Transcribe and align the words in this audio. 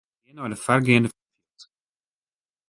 Gean 0.23 0.35
nei 0.37 0.49
de 0.51 0.57
foargeande 0.65 1.09
fjild. 1.11 1.59